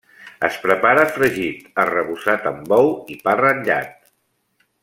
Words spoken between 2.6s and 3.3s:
ou i